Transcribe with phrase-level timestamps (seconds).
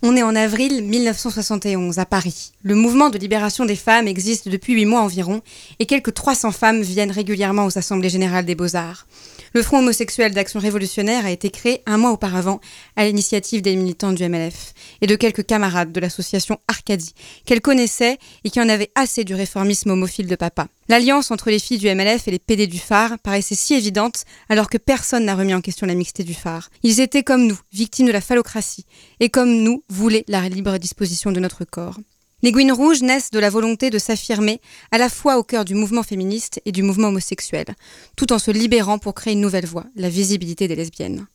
[0.00, 2.52] On est en avril 1971 à Paris.
[2.62, 5.42] Le mouvement de libération des femmes existe depuis huit mois environ
[5.80, 9.08] et quelques 300 femmes viennent régulièrement aux assemblées générales des beaux-arts.
[9.54, 12.60] Le Front homosexuel d'action révolutionnaire a été créé un mois auparavant
[12.96, 17.14] à l'initiative des militants du MLF et de quelques camarades de l'association Arcadie
[17.46, 20.68] qu'elle connaissait et qui en avaient assez du réformisme homophile de papa.
[20.88, 24.68] L'alliance entre les filles du MLF et les PD du phare paraissait si évidente alors
[24.68, 26.70] que personne n'a remis en question la mixité du phare.
[26.82, 28.86] Ils étaient comme nous, victimes de la phallocratie,
[29.20, 31.98] et comme nous, voulaient la libre disposition de notre corps.
[32.40, 34.60] Les Gouines Rouges naissent de la volonté de s'affirmer
[34.92, 37.66] à la fois au cœur du mouvement féministe et du mouvement homosexuel,
[38.16, 41.26] tout en se libérant pour créer une nouvelle voie, la visibilité des lesbiennes.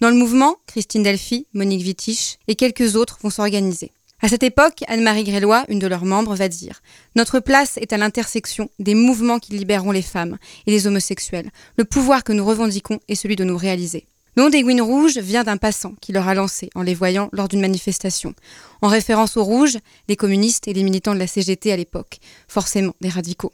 [0.00, 3.92] Dans le mouvement, Christine Delphi, Monique Wittich et quelques autres vont s'organiser.
[4.20, 6.82] À cette époque, Anne-Marie Grélois, une de leurs membres, va dire
[7.16, 10.36] Notre place est à l'intersection des mouvements qui libéreront les femmes
[10.66, 11.48] et les homosexuels.
[11.78, 14.06] Le pouvoir que nous revendiquons est celui de nous réaliser.
[14.40, 17.28] Le nom des Gouines Rouges vient d'un passant qui leur a lancé en les voyant
[17.30, 18.32] lors d'une manifestation,
[18.80, 19.76] en référence aux Rouges,
[20.08, 22.16] les communistes et les militants de la CGT à l'époque,
[22.48, 23.52] forcément des radicaux.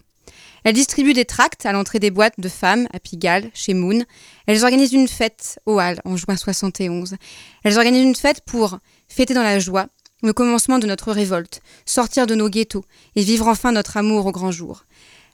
[0.63, 4.05] Elles distribuent des tracts à l'entrée des boîtes de femmes à Pigalle, chez Moon.
[4.47, 7.17] Elles organisent une fête au Hall en juin 71.
[7.65, 9.89] Elles organisent une fête pour fêter dans la joie
[10.23, 12.85] le commencement de notre révolte, sortir de nos ghettos
[13.17, 14.85] et vivre enfin notre amour au grand jour.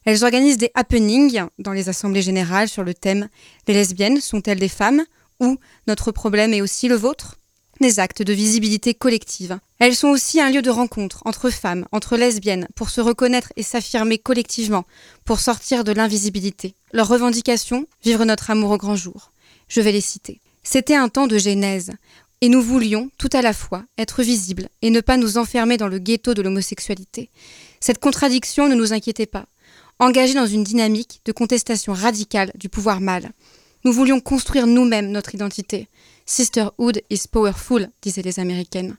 [0.06, 3.28] Elles organisent des happenings dans les assemblées générales sur le thème
[3.68, 5.04] Les lesbiennes sont-elles des femmes?
[5.42, 7.36] Ou Notre problème est aussi le vôtre?
[7.80, 9.58] Des actes de visibilité collective.
[9.80, 13.64] Elles sont aussi un lieu de rencontre entre femmes, entre lesbiennes, pour se reconnaître et
[13.64, 14.84] s'affirmer collectivement,
[15.24, 16.76] pour sortir de l'invisibilité.
[16.92, 19.32] Leurs revendications Vivre notre amour au grand jour.
[19.66, 20.40] Je vais les citer.
[20.62, 21.90] C'était un temps de genèse,
[22.40, 25.88] et nous voulions, tout à la fois, être visibles et ne pas nous enfermer dans
[25.88, 27.30] le ghetto de l'homosexualité.
[27.80, 29.46] Cette contradiction ne nous inquiétait pas.
[29.98, 33.32] Engagés dans une dynamique de contestation radicale du pouvoir mâle,
[33.84, 35.88] nous voulions construire nous-mêmes notre identité.
[36.24, 38.96] Sisterhood is powerful, disaient les Américaines.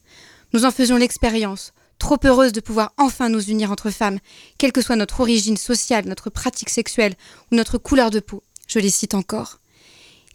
[0.54, 4.20] Nous en faisions l'expérience, trop heureuses de pouvoir enfin nous unir entre femmes,
[4.58, 7.16] quelle que soit notre origine sociale, notre pratique sexuelle
[7.52, 8.44] ou notre couleur de peau.
[8.68, 9.60] Je les cite encore.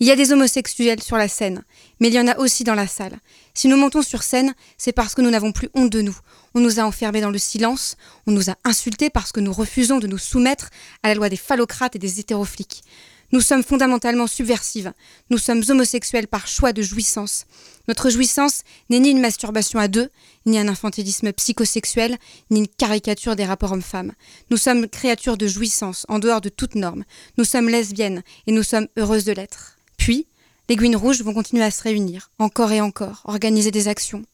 [0.00, 1.65] Il y a des homosexuels sur la scène,
[1.99, 3.19] mais il y en a aussi dans la salle.
[3.53, 6.17] Si nous montons sur scène, c'est parce que nous n'avons plus honte de nous.
[6.55, 7.97] On nous a enfermés dans le silence,
[8.27, 10.71] on nous a insultés parce que nous refusons de nous soumettre
[11.03, 12.83] à la loi des phallocrates et des hétérofliques.
[13.31, 14.93] Nous sommes fondamentalement subversives.
[15.28, 17.44] Nous sommes homosexuels par choix de jouissance.
[17.87, 20.09] Notre jouissance n'est ni une masturbation à deux,
[20.47, 22.17] ni un infantilisme psychosexuel,
[22.50, 24.12] ni une caricature des rapports hommes-femmes.
[24.50, 27.05] Nous sommes créatures de jouissance, en dehors de toute norme.
[27.37, 29.77] Nous sommes lesbiennes, et nous sommes heureuses de l'être.
[29.99, 30.27] Puis,
[30.71, 34.25] les Gouines Rouges vont continuer à se réunir, encore et encore, organiser des actions.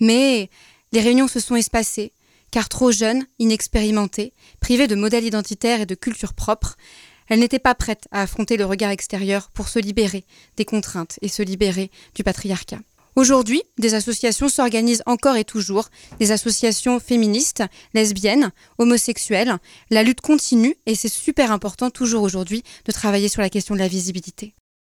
[0.00, 0.48] Mais
[0.92, 2.12] les réunions se sont espacées,
[2.50, 6.76] car trop jeunes, inexpérimentées, privées de modèles identitaires et de culture propre,
[7.28, 10.24] elles n'étaient pas prêtes à affronter le regard extérieur pour se libérer
[10.56, 12.78] des contraintes et se libérer du patriarcat.
[13.14, 15.88] Aujourd'hui, des associations s'organisent encore et toujours,
[16.18, 17.62] des associations féministes,
[17.92, 19.58] lesbiennes, homosexuelles.
[19.90, 23.80] La lutte continue et c'est super important toujours aujourd'hui de travailler sur la question de
[23.80, 24.54] la visibilité.